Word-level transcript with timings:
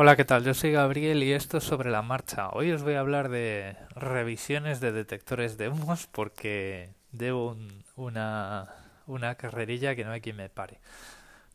Hola, 0.00 0.14
¿qué 0.14 0.24
tal? 0.24 0.44
Yo 0.44 0.54
soy 0.54 0.70
Gabriel 0.70 1.24
y 1.24 1.32
esto 1.32 1.58
es 1.58 1.64
sobre 1.64 1.90
la 1.90 2.02
marcha. 2.02 2.50
Hoy 2.50 2.70
os 2.70 2.84
voy 2.84 2.94
a 2.94 3.00
hablar 3.00 3.30
de 3.30 3.76
revisiones 3.96 4.78
de 4.78 4.92
detectores 4.92 5.58
de 5.58 5.70
humos 5.70 6.06
porque 6.06 6.94
debo 7.10 7.56
una, 7.96 8.72
una 9.08 9.34
carrerilla 9.34 9.96
que 9.96 10.04
no 10.04 10.12
hay 10.12 10.20
quien 10.20 10.36
me 10.36 10.50
pare. 10.50 10.78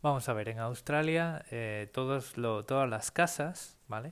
Vamos 0.01 0.27
a 0.27 0.33
ver, 0.33 0.49
en 0.49 0.59
Australia 0.59 1.45
eh, 1.51 1.89
todas 1.93 2.35
las 2.89 3.11
casas, 3.11 3.77
¿vale? 3.87 4.11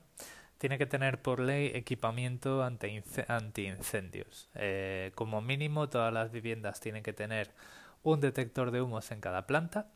Tienen 0.59 0.79
que 0.79 0.85
tener 0.85 1.21
por 1.21 1.41
ley 1.41 1.69
equipamiento 1.73 2.63
anti-incendios. 2.63 4.49
Eh, 4.55 5.11
como 5.13 5.41
mínimo 5.41 5.89
todas 5.89 6.13
las 6.13 6.31
viviendas 6.31 6.79
tienen 6.79 7.03
que 7.03 7.11
tener 7.11 7.51
un 8.01 8.21
detector 8.21 8.71
de 8.71 8.81
humos 8.81 9.11
en 9.11 9.19
cada 9.19 9.45
planta 9.45 9.87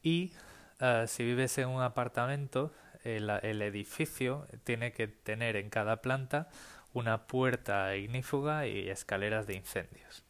y 0.00 0.32
eh, 0.78 1.06
si 1.08 1.24
vives 1.24 1.58
en 1.58 1.68
un 1.68 1.82
apartamento 1.82 2.72
el, 3.04 3.62
edificio 3.62 4.46
tiene 4.64 4.92
que 4.92 5.08
tener 5.08 5.56
en 5.56 5.70
cada 5.70 6.00
planta 6.00 6.48
una 6.92 7.26
puerta 7.26 7.96
ignífuga 7.96 8.66
y 8.66 8.88
escaleras 8.88 9.46
de 9.46 9.54
incendios. 9.54 10.24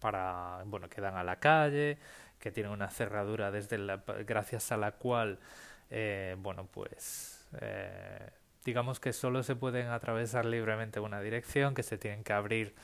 Para 0.00 0.62
bueno 0.66 0.88
que 0.88 1.00
dan 1.00 1.16
a 1.16 1.24
la 1.24 1.40
calle 1.40 1.98
que 2.38 2.50
tienen 2.50 2.72
una 2.72 2.90
cerradura 2.90 3.50
desde 3.50 3.78
la, 3.78 4.02
gracias 4.26 4.72
a 4.72 4.76
la 4.76 4.92
cual 4.92 5.38
eh, 5.90 6.36
bueno 6.38 6.66
pues 6.66 7.46
eh, 7.60 8.30
digamos 8.64 8.98
que 8.98 9.12
solo 9.12 9.42
se 9.44 9.54
pueden 9.54 9.88
atravesar 9.88 10.44
libremente 10.44 10.98
una 10.98 11.20
dirección 11.20 11.74
que 11.74 11.84
se 11.84 11.98
tienen 11.98 12.24
que 12.24 12.32
abrir 12.32 12.74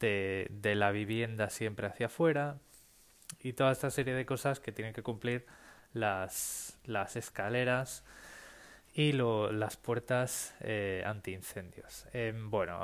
de, 0.00 0.48
de 0.50 0.74
la 0.74 0.90
vivienda 0.90 1.50
siempre 1.50 1.86
hacia 1.86 2.06
afuera 2.06 2.56
y 3.40 3.52
toda 3.52 3.72
esta 3.72 3.90
serie 3.90 4.14
de 4.14 4.26
cosas 4.26 4.58
que 4.60 4.72
tienen 4.72 4.92
que 4.92 5.02
cumplir 5.02 5.46
las, 5.92 6.78
las 6.84 7.16
escaleras 7.16 8.04
y 8.98 9.12
lo, 9.12 9.52
las 9.52 9.76
puertas 9.76 10.54
eh, 10.60 11.02
antiincendios. 11.04 12.06
Eh, 12.14 12.32
bueno, 12.34 12.80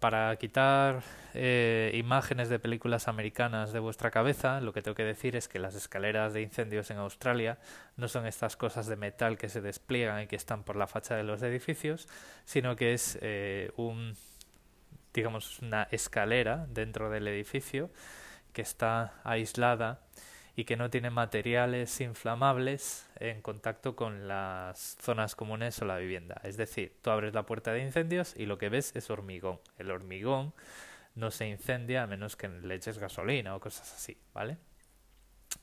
para 0.00 0.34
quitar 0.38 1.04
eh, 1.34 1.92
imágenes 1.94 2.48
de 2.48 2.58
películas 2.58 3.06
americanas 3.06 3.72
de 3.72 3.78
vuestra 3.78 4.10
cabeza, 4.10 4.60
lo 4.60 4.72
que 4.72 4.82
tengo 4.82 4.96
que 4.96 5.04
decir 5.04 5.36
es 5.36 5.46
que 5.46 5.60
las 5.60 5.76
escaleras 5.76 6.32
de 6.32 6.42
incendios 6.42 6.90
en 6.90 6.96
Australia 6.96 7.60
no 7.96 8.08
son 8.08 8.26
estas 8.26 8.56
cosas 8.56 8.88
de 8.88 8.96
metal 8.96 9.38
que 9.38 9.48
se 9.48 9.60
despliegan 9.60 10.20
y 10.22 10.26
que 10.26 10.34
están 10.34 10.64
por 10.64 10.74
la 10.74 10.88
fachada 10.88 11.18
de 11.18 11.24
los 11.24 11.40
edificios, 11.42 12.08
sino 12.44 12.74
que 12.74 12.92
es 12.92 13.16
eh, 13.22 13.70
un 13.76 14.16
digamos 15.14 15.60
una 15.60 15.84
escalera 15.92 16.66
dentro 16.68 17.08
del 17.08 17.28
edificio 17.28 17.88
que 18.52 18.62
está 18.62 19.14
aislada 19.22 20.00
y 20.58 20.64
que 20.64 20.76
no 20.76 20.88
tiene 20.88 21.10
materiales 21.10 22.00
inflamables 22.00 23.06
en 23.20 23.42
contacto 23.42 23.94
con 23.94 24.26
las 24.26 24.96
zonas 25.02 25.36
comunes 25.36 25.80
o 25.82 25.84
la 25.84 25.98
vivienda. 25.98 26.40
Es 26.44 26.56
decir, 26.56 26.96
tú 27.02 27.10
abres 27.10 27.34
la 27.34 27.44
puerta 27.44 27.74
de 27.74 27.82
incendios 27.82 28.34
y 28.34 28.46
lo 28.46 28.56
que 28.56 28.70
ves 28.70 28.96
es 28.96 29.10
hormigón. 29.10 29.60
El 29.78 29.90
hormigón 29.90 30.54
no 31.14 31.30
se 31.30 31.46
incendia 31.46 32.02
a 32.02 32.06
menos 32.06 32.36
que 32.36 32.48
le 32.48 32.74
eches 32.74 32.96
gasolina 32.96 33.54
o 33.54 33.60
cosas 33.60 33.92
así, 33.92 34.16
¿vale? 34.32 34.56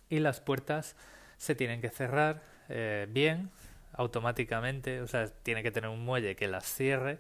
Y 0.10 0.20
las 0.20 0.42
puertas 0.42 0.96
se 1.38 1.56
tienen 1.56 1.82
que 1.82 1.90
cerrar 1.90 2.44
eh, 2.70 3.08
bien, 3.10 3.50
automáticamente, 3.94 5.02
o 5.02 5.08
sea, 5.08 5.28
tiene 5.28 5.64
que 5.64 5.72
tener 5.72 5.90
un 5.90 6.06
muelle 6.06 6.36
que 6.36 6.48
las 6.48 6.66
cierre 6.66 7.18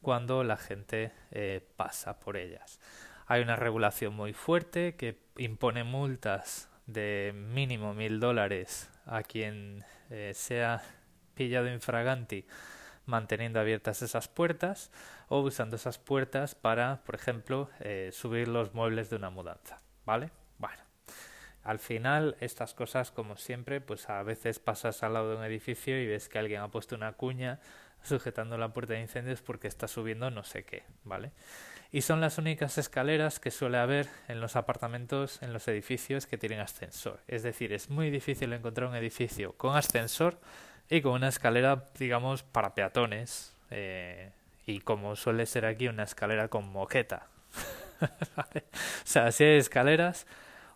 cuando 0.00 0.42
la 0.42 0.56
gente 0.56 1.12
eh, 1.32 1.60
pasa 1.76 2.18
por 2.18 2.38
ellas. 2.38 2.80
Hay 3.26 3.42
una 3.42 3.56
regulación 3.56 4.14
muy 4.14 4.32
fuerte 4.32 4.96
que 4.96 5.18
impone 5.36 5.84
multas 5.84 6.69
de 6.92 7.32
mínimo 7.34 7.94
mil 7.94 8.20
dólares 8.20 8.90
a 9.06 9.22
quien 9.22 9.84
eh, 10.10 10.32
sea 10.34 10.82
pillado 11.34 11.72
infraganti 11.72 12.46
manteniendo 13.06 13.60
abiertas 13.60 14.02
esas 14.02 14.28
puertas 14.28 14.90
o 15.28 15.40
usando 15.40 15.76
esas 15.76 15.98
puertas 15.98 16.54
para, 16.54 17.02
por 17.04 17.16
ejemplo, 17.16 17.68
eh, 17.80 18.10
subir 18.12 18.48
los 18.48 18.72
muebles 18.72 19.10
de 19.10 19.16
una 19.16 19.30
mudanza, 19.30 19.82
¿vale? 20.06 20.30
Bueno, 20.58 20.82
al 21.62 21.78
final 21.78 22.36
estas 22.40 22.72
cosas, 22.72 23.10
como 23.10 23.36
siempre, 23.36 23.80
pues 23.80 24.08
a 24.08 24.22
veces 24.22 24.58
pasas 24.58 25.02
al 25.02 25.14
lado 25.14 25.30
de 25.30 25.36
un 25.36 25.44
edificio 25.44 26.00
y 26.00 26.06
ves 26.06 26.28
que 26.28 26.38
alguien 26.38 26.62
ha 26.62 26.70
puesto 26.70 26.94
una 26.94 27.12
cuña 27.12 27.60
sujetando 28.02 28.58
la 28.58 28.72
puerta 28.72 28.94
de 28.94 29.00
incendios 29.00 29.42
porque 29.42 29.68
está 29.68 29.88
subiendo 29.88 30.30
no 30.30 30.44
sé 30.44 30.64
qué, 30.64 30.82
¿vale? 31.04 31.32
y 31.92 32.02
son 32.02 32.20
las 32.20 32.38
únicas 32.38 32.78
escaleras 32.78 33.40
que 33.40 33.50
suele 33.50 33.78
haber 33.78 34.08
en 34.28 34.40
los 34.40 34.54
apartamentos, 34.54 35.42
en 35.42 35.52
los 35.52 35.66
edificios 35.66 36.26
que 36.26 36.38
tienen 36.38 36.60
ascensor. 36.60 37.20
Es 37.26 37.42
decir, 37.42 37.72
es 37.72 37.90
muy 37.90 38.10
difícil 38.10 38.52
encontrar 38.52 38.88
un 38.88 38.94
edificio 38.94 39.54
con 39.54 39.76
ascensor 39.76 40.38
y 40.88 41.00
con 41.02 41.12
una 41.12 41.28
escalera, 41.28 41.88
digamos, 41.98 42.44
para 42.44 42.74
peatones. 42.74 43.52
Eh, 43.70 44.30
y 44.66 44.80
como 44.80 45.16
suele 45.16 45.46
ser 45.46 45.66
aquí, 45.66 45.88
una 45.88 46.04
escalera 46.04 46.48
con 46.48 46.70
moqueta. 46.70 47.26
O 48.00 49.04
sea, 49.04 49.30
si 49.30 49.44
hay 49.44 49.58
escaleras, 49.58 50.26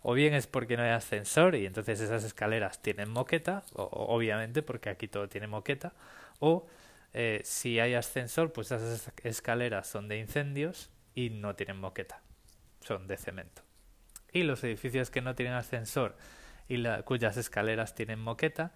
o 0.02 0.12
bien 0.12 0.34
es 0.34 0.46
porque 0.46 0.76
no 0.76 0.82
hay 0.82 0.90
ascensor 0.90 1.54
y 1.54 1.64
entonces 1.64 1.98
esas 2.00 2.22
escaleras 2.22 2.82
tienen 2.82 3.08
moqueta, 3.08 3.62
o, 3.72 3.84
obviamente 3.84 4.60
porque 4.60 4.90
aquí 4.90 5.08
todo 5.08 5.26
tiene 5.28 5.46
moqueta, 5.46 5.94
o 6.40 6.66
eh, 7.14 7.40
si 7.44 7.78
hay 7.78 7.94
ascensor, 7.94 8.52
pues 8.52 8.72
esas 8.72 9.12
escaleras 9.22 9.86
son 9.86 10.08
de 10.08 10.18
incendios 10.18 10.90
y 11.14 11.30
no 11.30 11.54
tienen 11.54 11.78
moqueta, 11.78 12.20
son 12.80 13.06
de 13.06 13.16
cemento. 13.16 13.62
Y 14.32 14.42
los 14.42 14.64
edificios 14.64 15.10
que 15.10 15.22
no 15.22 15.36
tienen 15.36 15.54
ascensor 15.54 16.16
y 16.68 16.82
cuyas 17.04 17.36
escaleras 17.36 17.94
tienen 17.94 18.18
moqueta, 18.18 18.72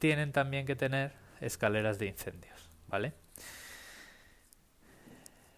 tienen 0.00 0.32
también 0.32 0.66
que 0.66 0.74
tener 0.74 1.12
escaleras 1.40 2.00
de 2.00 2.06
incendios, 2.06 2.68
¿vale? 2.88 3.14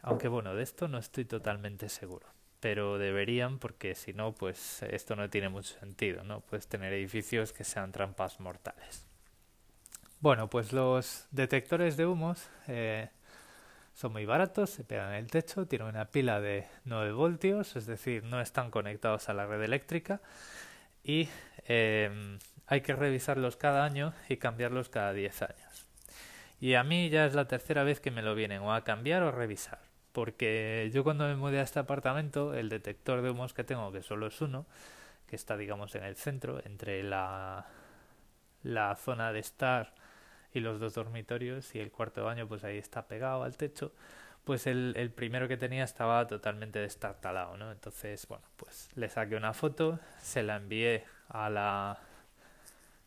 Aunque 0.03 0.29
bueno, 0.29 0.55
de 0.55 0.63
esto 0.63 0.87
no 0.87 0.99
estoy 0.99 1.25
totalmente 1.25 1.89
seguro, 1.89 2.27
pero 2.61 2.99
deberían 2.99 3.59
porque 3.59 3.95
si 3.95 4.13
no, 4.13 4.35
pues 4.35 4.83
esto 4.83 5.17
no 5.17 5.31
tiene 5.31 5.49
mucho 5.49 5.79
sentido, 5.79 6.25
¿no? 6.25 6.43
Puedes 6.43 6.69
tener 6.69 6.93
edificios 6.93 7.55
que 7.55 7.65
sean 7.65 7.91
trampas 7.91 8.39
mortales. 8.39 9.08
Bueno, 10.21 10.51
pues 10.51 10.73
los 10.73 11.29
detectores 11.31 11.97
de 11.97 12.05
humos 12.05 12.49
eh, 12.67 13.09
son 13.95 14.11
muy 14.11 14.27
baratos, 14.27 14.71
se 14.71 14.83
pegan 14.83 15.11
en 15.11 15.19
el 15.19 15.31
techo, 15.31 15.67
tienen 15.67 15.87
una 15.87 16.07
pila 16.07 16.41
de 16.41 16.67
9 16.87 17.13
voltios, 17.13 17.77
es 17.77 17.87
decir, 17.87 18.25
no 18.25 18.41
están 18.41 18.73
conectados 18.73 19.29
a 19.29 19.35
la 19.35 19.47
red 19.47 19.63
eléctrica 19.63 20.21
y 21.05 21.29
em, 21.69 22.41
hay 22.67 22.81
que 22.81 22.97
revisarlos 22.97 23.57
cada 23.57 23.85
año 23.85 24.13
y 24.29 24.39
cambiarlos 24.39 24.89
cada 24.89 25.13
10 25.13 25.43
años. 25.43 25.87
Y 26.61 26.75
a 26.75 26.83
mí 26.83 27.11
ya 27.11 27.25
es 27.25 27.35
la 27.35 27.47
tercera 27.47 27.85
vez 27.85 28.01
que 28.01 28.11
me 28.11 28.23
lo 28.23 28.35
vienen 28.35 28.63
o 28.63 28.75
a 28.75 28.83
cambiar 28.83 29.23
o 29.23 29.29
a 29.29 29.33
revisar, 29.33 29.79
porque 30.11 30.91
yo 30.93 31.05
cuando 31.05 31.29
me 31.29 31.37
mudé 31.37 31.61
a 31.61 31.63
este 31.63 31.79
apartamento, 31.79 32.55
el 32.55 32.71
detector 32.71 33.23
de 33.23 33.31
humos 33.31 33.55
que 33.55 33.63
tengo, 33.63 33.93
que 33.93 34.03
solo 34.03 34.27
es 34.27 34.41
uno, 34.41 34.67
que 35.29 35.37
está 35.37 35.57
digamos 35.57 35.95
en 35.95 36.03
el 36.03 36.17
centro, 36.17 36.61
entre 36.65 37.05
la, 37.05 37.67
la 38.65 38.97
zona 38.97 39.33
de 39.33 39.39
estar 39.39 39.95
y 40.53 40.61
los 40.61 40.81
dos 40.81 40.95
dormitorios 40.95 41.75
y 41.75 41.81
el 41.81 41.91
cuarto 41.91 42.25
baño 42.25 42.47
pues 42.49 42.65
ahí 42.65 42.79
está 42.79 43.07
pegado 43.07 43.43
al 43.43 43.57
techo 43.57 43.93
pues 44.45 44.67
el, 44.67 44.95
el 44.97 45.11
primero 45.11 45.47
que 45.49 45.57
tenía 45.57 45.85
estaba 45.85 46.27
totalmente 46.27 46.79
destartalado 46.79 47.57
no 47.57 47.71
entonces 47.71 48.27
bueno 48.29 48.45
pues 48.57 48.91
le 48.95 49.09
saqué 49.09 49.37
una 49.37 49.53
foto 49.53 49.99
se 50.21 50.43
la 50.43 50.57
envié 50.57 51.05
a 51.29 51.51
la 51.51 51.99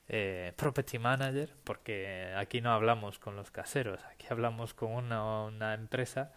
eh, 0.07 0.53
property 0.55 0.99
manager 0.99 1.49
porque 1.63 2.33
aquí 2.37 2.61
no 2.61 2.71
hablamos 2.71 3.17
con 3.17 3.35
los 3.35 3.49
caseros 3.49 4.03
aquí 4.05 4.27
hablamos 4.29 4.73
con 4.73 4.91
una, 4.91 5.43
una 5.45 5.73
empresa 5.73 6.31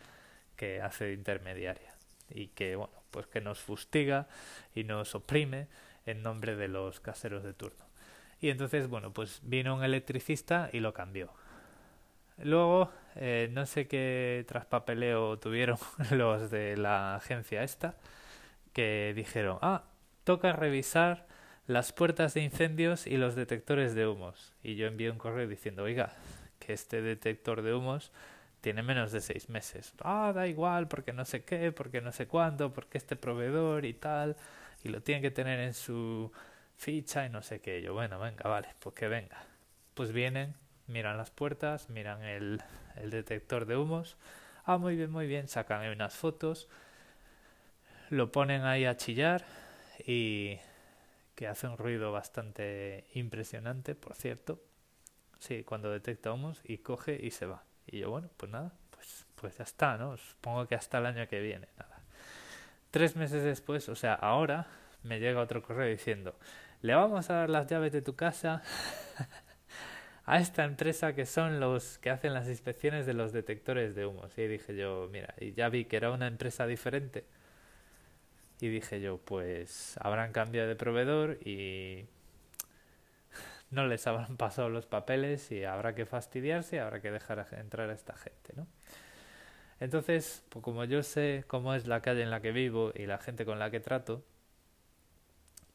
que 0.57 0.81
hace 0.81 1.07
de 1.07 1.13
intermediaria 1.13 1.95
y 2.31 2.49
que 2.49 2.77
bueno 2.77 2.95
pues 3.11 3.27
que 3.27 3.41
nos 3.41 3.61
fustiga 3.61 4.27
y 4.75 4.85
nos 4.85 5.15
oprime 5.15 5.69
en 6.07 6.23
nombre 6.23 6.57
de 6.57 6.69
los 6.69 7.01
caseros 7.01 7.43
de 7.43 7.53
turno 7.53 7.85
y 8.45 8.51
entonces, 8.51 8.89
bueno, 8.89 9.11
pues 9.11 9.41
vino 9.43 9.75
un 9.75 9.83
electricista 9.85 10.69
y 10.71 10.81
lo 10.81 10.93
cambió. 10.93 11.33
Luego, 12.37 12.91
eh, 13.17 13.49
no 13.53 13.65
sé 13.65 13.87
qué 13.89 14.45
traspapeleo 14.47 15.39
tuvieron 15.39 15.79
los 16.11 16.51
de 16.51 16.77
la 16.77 17.15
agencia 17.15 17.63
esta, 17.63 17.97
que 18.75 19.15
dijeron, 19.17 19.57
ah, 19.63 19.85
toca 20.25 20.53
revisar 20.53 21.27
las 21.67 21.95
puertas 21.95 22.35
de 22.35 22.43
incendios 22.43 23.07
y 23.07 23.17
los 23.17 23.35
detectores 23.35 23.95
de 23.95 24.07
humos. 24.07 24.53
Y 24.63 24.75
yo 24.75 24.89
envié 24.89 25.11
un 25.11 25.17
correo 25.17 25.49
diciendo, 25.49 25.85
oiga, 25.85 26.13
que 26.59 26.75
este 26.75 27.01
detector 27.01 27.63
de 27.63 27.73
humos 27.73 28.13
tiene 28.61 28.83
menos 28.83 29.11
de 29.11 29.23
seis 29.23 29.49
meses. 29.49 29.95
Ah, 30.01 30.33
da 30.35 30.47
igual, 30.49 30.87
porque 30.87 31.15
no 31.15 31.25
sé 31.25 31.45
qué, 31.45 31.73
porque 31.73 32.03
no 32.03 32.13
sé 32.13 32.27
cuándo, 32.27 32.75
porque 32.75 32.99
este 32.99 33.17
proveedor 33.17 33.87
y 33.87 33.95
tal, 33.95 34.37
y 34.83 34.91
lo 34.91 35.01
tiene 35.01 35.23
que 35.23 35.31
tener 35.31 35.61
en 35.61 35.73
su 35.73 36.31
ficha 36.77 37.27
y 37.27 37.31
no 37.31 37.43
sé 37.43 37.61
qué. 37.61 37.83
Yo, 37.83 37.95
bueno, 37.95 38.19
venga, 38.19 38.49
vale, 38.49 38.69
pues 38.79 38.95
que 38.95 39.09
venga. 39.09 39.45
Pues 39.95 40.13
vienen, 40.13 40.55
miran 40.87 41.17
las 41.17 41.31
puertas, 41.31 41.89
miran 41.91 42.23
el, 42.23 42.63
el 42.97 43.11
detector 43.11 43.67
de 43.67 43.77
humos. 43.77 44.17
Ah, 44.65 44.79
muy 44.79 44.97
bien, 44.97 45.11
muy 45.11 45.27
bien, 45.27 45.49
sacan 45.49 45.83
ahí 45.83 45.93
unas 45.93 46.15
fotos, 46.15 46.69
lo 48.11 48.33
ponen 48.33 48.63
ahí 48.63 48.85
a 48.87 48.97
chillar 48.97 49.45
y 50.07 50.59
que 51.35 51.49
hace 51.49 51.67
un 51.67 51.77
ruido 51.79 52.13
bastante 52.13 53.07
impresionante, 53.15 53.95
por 53.95 54.15
cierto. 54.15 54.63
sí, 55.39 55.65
cuando 55.65 55.91
detecta 55.91 56.33
humos 56.33 56.61
y 56.65 56.79
coge 56.79 57.19
y 57.23 57.31
se 57.31 57.47
va. 57.47 57.65
Y 57.87 58.01
yo, 58.01 58.11
bueno, 58.11 58.31
pues 58.37 58.51
nada, 58.51 58.73
pues, 58.91 59.27
pues 59.35 59.59
ya 59.59 59.65
está, 59.65 59.97
¿no? 59.99 60.17
Supongo 60.17 60.67
que 60.67 60.75
hasta 60.75 60.99
el 60.99 61.07
año 61.07 61.29
que 61.29 61.41
viene, 61.41 61.69
nada. 61.79 62.01
Tres 62.91 63.17
meses 63.17 63.43
después, 63.43 63.89
o 63.89 63.97
sea, 63.97 64.15
ahora 64.15 64.67
me 65.05 65.21
llega 65.21 65.41
otro 65.41 65.63
correo 65.63 65.89
diciendo, 65.89 66.35
le 66.83 66.95
vamos 66.95 67.31
a 67.31 67.35
dar 67.35 67.51
las 67.51 67.67
llaves 67.67 67.93
de 67.93 68.03
tu 68.03 68.17
casa 68.17 68.63
a 70.27 70.39
esta 70.39 70.65
empresa 70.65 71.15
que 71.15 71.27
son 71.27 71.61
los 71.61 71.99
que 71.99 72.11
hacen 72.11 72.35
las 72.35 72.49
inspecciones 72.49 73.07
de 73.07 73.15
los 73.15 73.33
detectores 73.33 73.95
de 73.95 74.07
humos. 74.07 74.37
Y 74.37 74.47
dije 74.47 74.77
yo, 74.77 75.09
mira, 75.13 75.35
y 75.39 75.53
ya 75.53 75.69
vi 75.69 75.85
que 75.85 75.97
era 75.97 76.11
una 76.11 76.27
empresa 76.27 76.67
diferente. 76.67 77.25
Y 78.61 78.69
dije 78.69 79.01
yo, 79.01 79.19
pues 79.19 79.97
habrán 80.01 80.33
cambiado 80.33 80.69
de 80.69 80.77
proveedor 80.77 81.39
y 81.45 82.07
no 83.71 83.87
les 83.87 84.07
habrán 84.07 84.37
pasado 84.39 84.69
los 84.71 84.87
papeles 84.87 85.51
y 85.53 85.65
habrá 85.65 85.95
que 85.95 86.07
fastidiarse 86.07 86.77
y 86.77 86.79
habrá 86.79 87.01
que 87.01 87.11
dejar 87.11 87.47
entrar 87.53 87.91
a 87.91 87.95
esta 87.95 88.17
gente, 88.17 88.53
¿no? 88.57 88.67
Entonces, 89.81 90.45
pues 90.51 90.63
como 90.63 90.85
yo 90.85 91.03
sé 91.03 91.45
cómo 91.47 91.75
es 91.75 91.87
la 91.87 92.01
calle 92.01 92.23
en 92.23 92.31
la 92.31 92.41
que 92.41 92.53
vivo 92.53 92.93
y 92.95 93.07
la 93.07 93.19
gente 93.19 93.45
con 93.45 93.59
la 93.59 93.71
que 93.71 93.81
trato, 93.81 94.23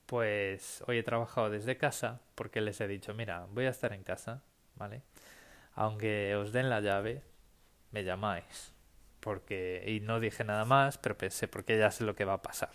pues 0.10 0.84
hoy 0.88 0.98
he 0.98 1.04
trabajado 1.04 1.52
desde 1.52 1.78
casa 1.78 2.20
porque 2.34 2.62
les 2.62 2.82
he 2.82 2.88
dicho, 2.88 3.14
mira, 3.14 3.46
voy 3.52 3.68
a 3.68 3.70
estar 3.70 3.94
en 3.94 4.02
casa, 4.02 4.42
¿vale? 4.76 5.04
Aunque 5.76 6.36
os 6.36 6.52
den 6.52 6.68
la 6.68 6.82
llave, 6.82 7.22
me 7.92 8.04
llamáis. 8.04 8.74
Porque, 9.20 9.84
y 9.86 10.00
no 10.00 10.20
dije 10.20 10.44
nada 10.44 10.66
más, 10.66 10.98
pero 10.98 11.16
pensé, 11.16 11.48
porque 11.48 11.78
ya 11.78 11.92
sé 11.92 12.06
lo 12.06 12.16
que 12.16 12.26
va 12.26 12.34
a 12.34 12.42
pasar. 12.42 12.72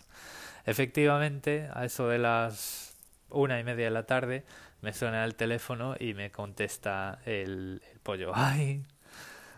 Efectivamente, 0.65 1.69
a 1.73 1.83
eso 1.83 2.07
de 2.07 2.19
las 2.19 2.95
una 3.29 3.59
y 3.59 3.65
media 3.65 3.85
de 3.85 3.91
la 3.91 4.05
tarde, 4.05 4.45
me 4.79 4.93
suena 4.93 5.25
el 5.25 5.35
teléfono 5.35 5.95
y 5.99 6.13
me 6.13 6.31
contesta 6.31 7.19
el, 7.25 7.81
el 7.91 7.99
pollo. 7.99 8.31
Ay, 8.33 8.85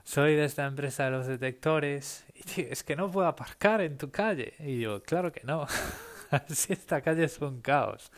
soy 0.03 0.35
de 0.35 0.45
esta 0.45 0.65
empresa 0.65 1.05
de 1.05 1.11
los 1.11 1.27
detectores 1.27 2.25
y 2.33 2.61
es 2.61 2.83
que 2.83 2.95
no 2.95 3.11
puedo 3.11 3.27
aparcar 3.27 3.81
en 3.81 3.99
tu 3.99 4.09
calle. 4.09 4.55
Y 4.57 4.79
yo, 4.79 5.03
claro 5.03 5.31
que 5.31 5.41
no. 5.43 5.67
si 6.49 6.73
esta 6.73 7.01
calle 7.01 7.25
es 7.25 7.39
un 7.41 7.61
caos. 7.61 8.11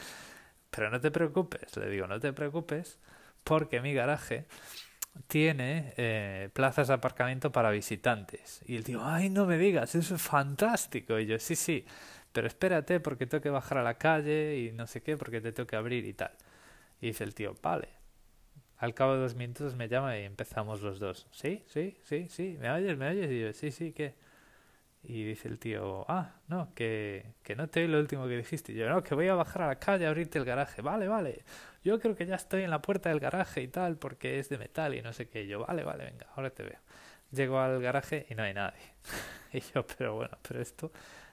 Pero 0.71 0.89
no 0.89 1.01
te 1.01 1.11
preocupes, 1.11 1.75
le 1.77 1.89
digo, 1.89 2.07
no 2.07 2.19
te 2.19 2.33
preocupes, 2.33 2.99
porque 3.43 3.81
mi 3.81 3.93
garaje 3.93 4.47
tiene 5.27 5.93
eh, 5.97 6.49
plazas 6.53 6.87
de 6.89 6.93
aparcamiento 6.95 7.51
para 7.51 7.71
visitantes. 7.71 8.61
Y 8.65 8.77
él 8.77 8.83
dijo, 8.83 9.01
ay, 9.03 9.29
no 9.29 9.45
me 9.45 9.57
digas, 9.57 9.95
eso 9.95 10.15
es 10.15 10.21
fantástico. 10.21 11.19
Y 11.19 11.25
yo, 11.27 11.39
sí, 11.39 11.55
sí, 11.55 11.85
pero 12.31 12.47
espérate 12.47 12.99
porque 12.99 13.25
tengo 13.27 13.41
que 13.41 13.49
bajar 13.49 13.79
a 13.79 13.83
la 13.83 13.97
calle 13.97 14.57
y 14.59 14.71
no 14.71 14.87
sé 14.87 15.01
qué, 15.01 15.17
porque 15.17 15.41
te 15.41 15.51
tengo 15.51 15.67
que 15.67 15.75
abrir 15.75 16.05
y 16.05 16.13
tal. 16.13 16.31
Y 17.01 17.07
dice 17.07 17.23
el 17.25 17.35
tío, 17.35 17.55
vale. 17.61 17.89
Al 18.77 18.93
cabo 18.93 19.13
de 19.15 19.21
dos 19.21 19.35
minutos 19.35 19.75
me 19.75 19.89
llama 19.89 20.17
y 20.17 20.23
empezamos 20.23 20.81
los 20.81 20.99
dos. 20.99 21.27
Sí, 21.31 21.63
sí, 21.67 21.97
sí, 22.03 22.27
sí, 22.29 22.57
¿me 22.59 22.71
oyes? 22.71 22.97
¿Me 22.97 23.09
oyes? 23.09 23.31
Y 23.31 23.41
yo, 23.41 23.53
sí, 23.53 23.71
sí, 23.71 23.91
¿qué? 23.93 24.15
Y 25.03 25.23
dice 25.23 25.47
el 25.47 25.59
tío, 25.59 26.05
ah, 26.09 26.35
no, 26.47 26.73
que, 26.75 27.33
que 27.43 27.55
no 27.55 27.67
te 27.69 27.81
oí 27.81 27.87
lo 27.87 27.99
último 27.99 28.27
que 28.27 28.35
dijiste. 28.37 28.73
Y 28.73 28.75
yo, 28.75 28.89
no, 28.89 29.01
que 29.03 29.15
voy 29.15 29.27
a 29.27 29.35
bajar 29.35 29.61
a 29.63 29.67
la 29.67 29.79
calle 29.79 30.05
a 30.05 30.09
abrirte 30.09 30.37
el 30.39 30.45
garaje. 30.45 30.81
Vale, 30.81 31.07
vale. 31.07 31.43
Yo 31.83 31.99
creo 31.99 32.15
que 32.15 32.25
ya 32.25 32.35
estoy 32.35 32.63
en 32.63 32.69
la 32.69 32.81
puerta 32.81 33.09
del 33.09 33.19
garaje 33.19 33.61
y 33.61 33.67
tal, 33.69 33.97
porque 33.97 34.39
es 34.39 34.49
de 34.49 34.57
metal 34.57 34.93
y 34.95 35.01
no 35.01 35.13
sé 35.13 35.29
qué. 35.29 35.43
Y 35.43 35.47
yo, 35.47 35.65
vale, 35.65 35.83
vale, 35.83 36.05
venga, 36.05 36.27
ahora 36.35 36.49
te 36.49 36.63
veo. 36.63 36.79
Llego 37.31 37.59
al 37.59 37.81
garaje 37.81 38.25
y 38.29 38.35
no 38.35 38.43
hay 38.43 38.53
nadie. 38.53 38.81
y 39.53 39.61
yo, 39.61 39.85
pero 39.85 40.15
bueno, 40.15 40.37
pero 40.47 40.61
esto. 40.61 40.91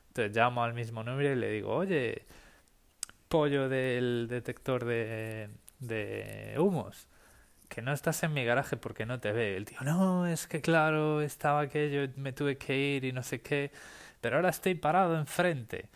Entonces 0.09 0.35
llamo 0.37 0.63
al 0.63 0.75
mismo 0.75 1.03
número 1.03 1.33
y 1.33 1.37
le 1.37 1.51
digo, 1.51 1.75
oye, 1.75 2.25
pollo 3.29 3.69
del 3.69 4.27
detector 4.29 4.85
de, 4.85 5.51
de 5.81 6.55
humos 6.59 7.09
que 7.69 7.83
no 7.83 7.93
estás 7.93 8.23
en 8.23 8.33
mi 8.33 8.45
garaje 8.45 8.77
porque 8.77 9.07
no 9.07 9.21
te 9.21 9.33
ve. 9.33 9.57
El 9.57 9.65
tío, 9.65 9.79
no, 9.83 10.27
es 10.27 10.47
que 10.47 10.61
claro, 10.61 11.21
estaba 11.21 11.61
aquello, 11.63 12.09
me 12.17 12.33
tuve 12.33 12.57
que 12.59 12.77
ir 12.77 13.05
y 13.05 13.13
no 13.13 13.23
sé 13.23 13.41
qué, 13.41 13.71
pero 14.21 14.37
ahora 14.37 14.51
estoy 14.51 14.75
parado 14.75 15.17
enfrente. 15.19 15.89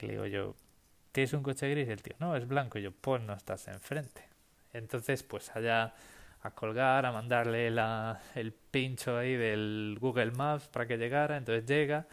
Y 0.00 0.06
le 0.06 0.12
digo 0.12 0.26
yo, 0.26 0.54
¿tienes 1.12 1.32
un 1.32 1.42
coche 1.42 1.70
gris? 1.70 1.88
Y 1.88 1.90
el 1.92 2.02
tío, 2.02 2.14
no, 2.18 2.36
es 2.36 2.46
blanco. 2.46 2.78
Y 2.78 2.82
yo, 2.82 2.92
pues 2.92 3.22
no 3.22 3.34
estás 3.34 3.68
enfrente. 3.68 4.22
Entonces, 4.72 5.22
pues 5.22 5.54
allá 5.56 5.94
a 6.42 6.50
colgar, 6.50 7.06
a 7.06 7.12
mandarle 7.12 7.70
la, 7.70 8.20
el 8.34 8.52
pincho 8.52 9.18
ahí 9.18 9.34
del 9.34 9.98
Google 10.00 10.32
Maps 10.32 10.68
para 10.68 10.86
que 10.86 10.96
llegara. 10.96 11.36
Entonces 11.36 11.66
llega 11.66 12.06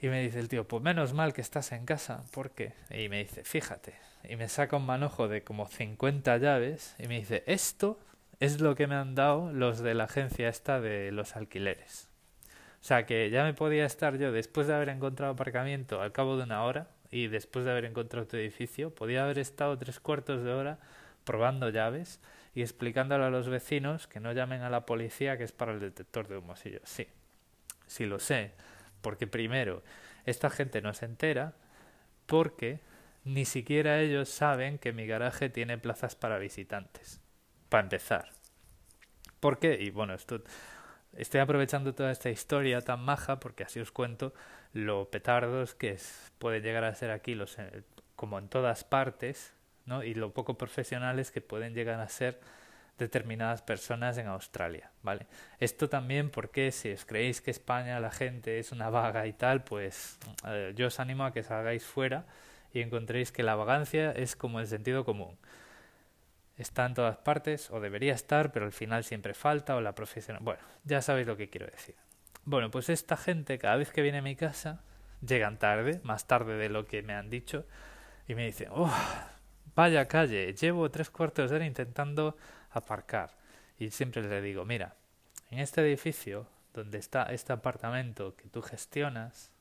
y 0.00 0.08
me 0.08 0.20
dice 0.20 0.40
el 0.40 0.48
tío, 0.48 0.66
pues 0.66 0.82
menos 0.82 1.12
mal 1.12 1.32
que 1.32 1.40
estás 1.40 1.72
en 1.72 1.86
casa. 1.86 2.24
¿Por 2.32 2.50
qué? 2.50 2.74
Y 2.90 3.08
me 3.08 3.20
dice, 3.20 3.44
fíjate, 3.44 3.94
y 4.28 4.36
me 4.36 4.48
saca 4.48 4.76
un 4.76 4.86
manojo 4.86 5.28
de 5.28 5.42
como 5.42 5.66
50 5.66 6.36
llaves 6.38 6.94
y 6.98 7.08
me 7.08 7.18
dice, 7.18 7.42
esto 7.46 7.98
es 8.40 8.60
lo 8.60 8.74
que 8.74 8.86
me 8.86 8.94
han 8.94 9.14
dado 9.14 9.52
los 9.52 9.80
de 9.80 9.94
la 9.94 10.04
agencia 10.04 10.48
esta 10.48 10.80
de 10.80 11.12
los 11.12 11.36
alquileres. 11.36 12.08
O 12.80 12.84
sea 12.84 13.06
que 13.06 13.30
ya 13.30 13.44
me 13.44 13.54
podía 13.54 13.86
estar 13.86 14.18
yo, 14.18 14.32
después 14.32 14.66
de 14.66 14.74
haber 14.74 14.88
encontrado 14.88 15.32
aparcamiento 15.32 16.02
al 16.02 16.10
cabo 16.10 16.36
de 16.36 16.42
una 16.44 16.64
hora 16.64 16.88
y 17.10 17.28
después 17.28 17.64
de 17.64 17.70
haber 17.70 17.84
encontrado 17.84 18.26
tu 18.26 18.36
edificio, 18.36 18.92
podía 18.92 19.22
haber 19.22 19.38
estado 19.38 19.78
tres 19.78 20.00
cuartos 20.00 20.42
de 20.42 20.52
hora 20.52 20.78
probando 21.24 21.68
llaves 21.68 22.20
y 22.54 22.62
explicándole 22.62 23.24
a 23.24 23.30
los 23.30 23.48
vecinos 23.48 24.08
que 24.08 24.18
no 24.18 24.32
llamen 24.32 24.62
a 24.62 24.70
la 24.70 24.86
policía 24.86 25.38
que 25.38 25.44
es 25.44 25.52
para 25.52 25.72
el 25.72 25.80
detector 25.80 26.26
de 26.26 26.38
humos. 26.38 26.66
Y 26.66 26.72
yo, 26.72 26.78
sí, 26.84 27.06
sí 27.86 28.06
lo 28.06 28.18
sé, 28.18 28.50
porque 29.00 29.26
primero, 29.26 29.82
esta 30.26 30.50
gente 30.50 30.82
no 30.82 30.92
se 30.94 31.04
entera, 31.04 31.54
porque 32.26 32.80
ni 33.24 33.44
siquiera 33.44 34.00
ellos 34.00 34.28
saben 34.28 34.78
que 34.78 34.92
mi 34.92 35.06
garaje 35.06 35.48
tiene 35.48 35.78
plazas 35.78 36.16
para 36.16 36.38
visitantes. 36.38 37.20
Para 37.68 37.84
empezar. 37.84 38.30
¿Por 39.40 39.58
qué? 39.58 39.78
Y 39.80 39.90
bueno, 39.90 40.14
esto 40.14 40.42
estoy 41.16 41.40
aprovechando 41.40 41.94
toda 41.94 42.10
esta 42.10 42.30
historia 42.30 42.80
tan 42.80 43.00
maja 43.00 43.40
porque 43.40 43.64
así 43.64 43.80
os 43.80 43.92
cuento 43.92 44.32
lo 44.72 45.10
petardos 45.10 45.74
que 45.74 45.98
pueden 46.38 46.62
llegar 46.62 46.84
a 46.84 46.94
ser 46.94 47.10
aquí 47.10 47.34
los 47.34 47.58
eh, 47.58 47.82
como 48.16 48.38
en 48.38 48.48
todas 48.48 48.84
partes, 48.84 49.52
¿no? 49.84 50.02
Y 50.02 50.14
lo 50.14 50.32
poco 50.32 50.56
profesionales 50.56 51.30
que 51.30 51.40
pueden 51.40 51.74
llegar 51.74 52.00
a 52.00 52.08
ser 52.08 52.40
determinadas 52.98 53.62
personas 53.62 54.16
en 54.18 54.28
Australia, 54.28 54.90
¿vale? 55.02 55.26
Esto 55.58 55.88
también 55.88 56.30
porque 56.30 56.70
si 56.70 56.92
os 56.92 57.04
creéis 57.04 57.40
que 57.40 57.50
España 57.50 57.98
la 58.00 58.10
gente 58.10 58.58
es 58.58 58.70
una 58.70 58.90
vaga 58.90 59.26
y 59.26 59.32
tal, 59.32 59.64
pues 59.64 60.18
eh, 60.46 60.72
yo 60.76 60.86
os 60.86 61.00
animo 61.00 61.24
a 61.24 61.32
que 61.32 61.42
salgáis 61.42 61.84
fuera 61.84 62.26
y 62.72 62.80
encontréis 62.80 63.32
que 63.32 63.42
la 63.42 63.54
vagancia 63.54 64.12
es 64.12 64.36
como 64.36 64.60
el 64.60 64.66
sentido 64.66 65.04
común. 65.04 65.36
Está 66.56 66.86
en 66.86 66.94
todas 66.94 67.16
partes, 67.18 67.70
o 67.70 67.80
debería 67.80 68.14
estar, 68.14 68.52
pero 68.52 68.66
al 68.66 68.72
final 68.72 69.04
siempre 69.04 69.34
falta, 69.34 69.76
o 69.76 69.80
la 69.80 69.94
profesión... 69.94 70.38
Bueno, 70.42 70.60
ya 70.84 71.02
sabéis 71.02 71.26
lo 71.26 71.36
que 71.36 71.48
quiero 71.48 71.66
decir. 71.66 71.94
Bueno, 72.44 72.70
pues 72.70 72.88
esta 72.88 73.16
gente, 73.16 73.58
cada 73.58 73.76
vez 73.76 73.90
que 73.90 74.02
viene 74.02 74.18
a 74.18 74.22
mi 74.22 74.36
casa, 74.36 74.82
llegan 75.26 75.58
tarde, 75.58 76.00
más 76.02 76.26
tarde 76.26 76.56
de 76.56 76.68
lo 76.68 76.86
que 76.86 77.02
me 77.02 77.14
han 77.14 77.30
dicho, 77.30 77.64
y 78.26 78.34
me 78.34 78.46
dicen, 78.46 78.68
oh, 78.72 78.92
vaya 79.74 80.06
calle, 80.08 80.52
llevo 80.54 80.90
tres 80.90 81.10
cuartos 81.10 81.50
de 81.50 81.56
hora 81.56 81.66
intentando 81.66 82.36
aparcar. 82.70 83.36
Y 83.78 83.90
siempre 83.90 84.22
les 84.22 84.42
digo, 84.42 84.64
mira, 84.64 84.96
en 85.50 85.58
este 85.58 85.80
edificio, 85.82 86.46
donde 86.74 86.98
está 86.98 87.24
este 87.24 87.52
apartamento 87.52 88.34
que 88.36 88.48
tú 88.48 88.62
gestionas, 88.62 89.51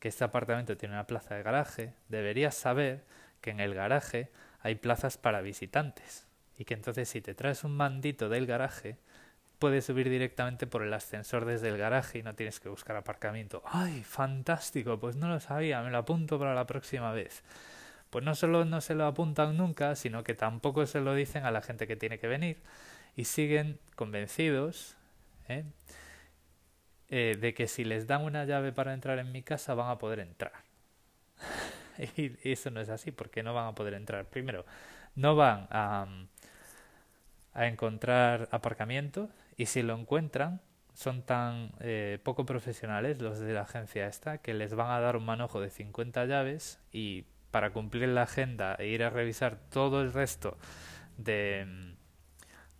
que 0.00 0.08
este 0.08 0.24
apartamento 0.24 0.76
tiene 0.76 0.94
una 0.94 1.06
plaza 1.06 1.34
de 1.34 1.42
garaje, 1.42 1.92
deberías 2.08 2.56
saber 2.56 3.04
que 3.40 3.50
en 3.50 3.60
el 3.60 3.74
garaje 3.74 4.30
hay 4.60 4.74
plazas 4.74 5.16
para 5.16 5.40
visitantes 5.40 6.26
y 6.58 6.64
que 6.64 6.74
entonces 6.74 7.08
si 7.08 7.20
te 7.20 7.34
traes 7.34 7.64
un 7.64 7.76
mandito 7.76 8.28
del 8.28 8.46
garaje 8.46 8.96
puedes 9.58 9.84
subir 9.84 10.08
directamente 10.08 10.66
por 10.66 10.82
el 10.82 10.92
ascensor 10.92 11.44
desde 11.44 11.68
el 11.68 11.76
garaje 11.76 12.18
y 12.18 12.22
no 12.22 12.34
tienes 12.34 12.60
que 12.60 12.70
buscar 12.70 12.96
aparcamiento. 12.96 13.62
¡Ay, 13.66 14.02
fantástico! 14.02 14.98
Pues 14.98 15.16
no 15.16 15.28
lo 15.28 15.38
sabía, 15.38 15.82
me 15.82 15.90
lo 15.90 15.98
apunto 15.98 16.38
para 16.38 16.54
la 16.54 16.66
próxima 16.66 17.12
vez. 17.12 17.42
Pues 18.08 18.24
no 18.24 18.34
solo 18.34 18.64
no 18.64 18.80
se 18.80 18.94
lo 18.94 19.06
apuntan 19.06 19.56
nunca, 19.56 19.94
sino 19.96 20.24
que 20.24 20.34
tampoco 20.34 20.86
se 20.86 21.00
lo 21.00 21.14
dicen 21.14 21.44
a 21.44 21.50
la 21.50 21.60
gente 21.60 21.86
que 21.86 21.96
tiene 21.96 22.18
que 22.18 22.26
venir 22.26 22.58
y 23.16 23.24
siguen 23.24 23.78
convencidos 23.96 24.96
¿eh? 25.48 25.64
Eh, 27.12 27.36
de 27.40 27.54
que 27.54 27.66
si 27.66 27.84
les 27.84 28.06
dan 28.06 28.22
una 28.22 28.44
llave 28.44 28.72
para 28.72 28.94
entrar 28.94 29.18
en 29.18 29.32
mi 29.32 29.42
casa 29.42 29.74
van 29.74 29.90
a 29.90 29.98
poder 29.98 30.20
entrar. 30.20 30.52
y 32.16 32.32
eso 32.48 32.70
no 32.70 32.80
es 32.80 32.88
así, 32.88 33.10
porque 33.10 33.42
no 33.42 33.52
van 33.52 33.66
a 33.66 33.74
poder 33.74 33.94
entrar. 33.94 34.26
Primero, 34.26 34.64
no 35.16 35.34
van 35.34 35.66
a, 35.70 36.06
a 37.52 37.66
encontrar 37.66 38.48
aparcamiento 38.52 39.28
y 39.56 39.66
si 39.66 39.82
lo 39.82 39.94
encuentran 39.94 40.60
son 40.94 41.22
tan 41.22 41.72
eh, 41.80 42.18
poco 42.22 42.44
profesionales 42.44 43.20
los 43.20 43.38
de 43.38 43.52
la 43.54 43.62
agencia 43.62 44.06
esta 44.06 44.38
que 44.38 44.54
les 44.54 44.74
van 44.74 44.90
a 44.90 45.00
dar 45.00 45.16
un 45.16 45.24
manojo 45.24 45.60
de 45.60 45.70
50 45.70 46.26
llaves 46.26 46.78
y 46.92 47.24
para 47.50 47.70
cumplir 47.70 48.08
la 48.08 48.22
agenda 48.22 48.74
e 48.76 48.86
ir 48.86 49.02
a 49.02 49.10
revisar 49.10 49.56
todo 49.70 50.02
el 50.02 50.12
resto 50.12 50.56
de 51.16 51.96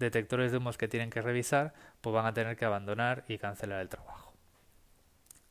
detectores 0.00 0.50
de 0.50 0.58
humos 0.58 0.76
que 0.76 0.88
tienen 0.88 1.10
que 1.10 1.22
revisar, 1.22 1.72
pues 2.00 2.12
van 2.12 2.26
a 2.26 2.34
tener 2.34 2.56
que 2.56 2.64
abandonar 2.64 3.24
y 3.28 3.38
cancelar 3.38 3.80
el 3.80 3.88
trabajo. 3.88 4.32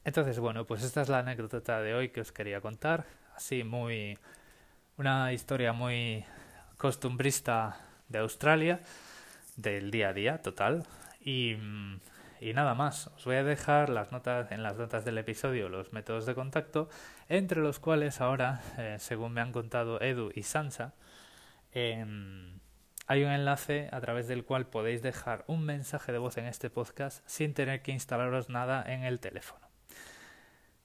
Entonces, 0.03 0.39
bueno, 0.39 0.65
pues 0.65 0.83
esta 0.83 1.01
es 1.01 1.09
la 1.09 1.19
anécdota 1.19 1.81
de 1.81 1.93
hoy 1.93 2.09
que 2.09 2.21
os 2.21 2.31
quería 2.31 2.59
contar. 2.59 3.05
Así, 3.35 3.63
muy. 3.63 4.17
Una 4.97 5.31
historia 5.31 5.71
muy 5.71 6.25
costumbrista 6.77 7.77
de 8.09 8.19
Australia, 8.19 8.81
del 9.55 9.91
día 9.91 10.09
a 10.09 10.13
día 10.13 10.41
total. 10.41 10.85
Y, 11.21 11.55
y 12.41 12.53
nada 12.53 12.73
más, 12.73 13.07
os 13.07 13.25
voy 13.25 13.35
a 13.35 13.43
dejar 13.43 13.89
las 13.89 14.11
notas, 14.11 14.51
en 14.51 14.63
las 14.63 14.77
notas 14.77 15.05
del 15.05 15.17
episodio 15.17 15.69
los 15.69 15.93
métodos 15.93 16.25
de 16.25 16.35
contacto, 16.35 16.89
entre 17.27 17.61
los 17.61 17.79
cuales 17.79 18.19
ahora, 18.19 18.61
eh, 18.77 18.97
según 18.99 19.33
me 19.33 19.41
han 19.41 19.51
contado 19.51 20.01
Edu 20.01 20.31
y 20.33 20.43
Sansa, 20.43 20.93
em, 21.71 22.59
hay 23.09 23.23
un 23.23 23.31
enlace 23.31 23.89
a 23.91 23.99
través 24.01 24.27
del 24.27 24.45
cual 24.45 24.67
podéis 24.67 25.01
dejar 25.01 25.43
un 25.47 25.65
mensaje 25.65 26.11
de 26.11 26.19
voz 26.19 26.37
en 26.37 26.45
este 26.45 26.69
podcast 26.69 27.27
sin 27.27 27.55
tener 27.55 27.81
que 27.81 27.91
instalaros 27.91 28.49
nada 28.49 28.83
en 28.85 29.03
el 29.03 29.19
teléfono. 29.19 29.67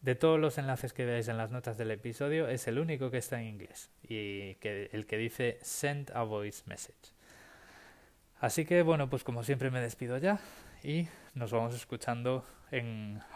De 0.01 0.15
todos 0.15 0.41
los 0.41 0.57
enlaces 0.57 0.95
que 0.95 1.05
veáis 1.05 1.29
en 1.29 1.37
las 1.37 1.51
notas 1.51 1.77
del 1.77 1.91
episodio, 1.91 2.49
es 2.49 2.67
el 2.67 2.79
único 2.79 3.11
que 3.11 3.19
está 3.19 3.43
en 3.43 3.49
inglés 3.49 3.91
y 4.03 4.55
que, 4.55 4.89
el 4.95 5.05
que 5.05 5.19
dice 5.19 5.59
Send 5.61 6.13
a 6.15 6.23
Voice 6.23 6.63
Message. 6.65 7.13
Así 8.41 8.65
que 8.65 8.81
bueno, 8.81 9.11
pues 9.11 9.23
como 9.23 9.45
siempre 9.45 9.71
me 9.71 9.83
despido 9.83 10.17
ya 10.17 10.41
y 10.83 11.09
nos 11.35 11.53
vamos 11.53 11.75
escuchando 11.75 12.47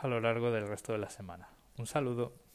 a 0.01 0.09
lo 0.09 0.19
largo 0.19 0.51
del 0.51 0.67
resto 0.67 0.93
de 0.93 0.99
la 0.99 1.11
semana. 1.11 1.51
Un 1.77 1.87
saludo. 1.87 2.48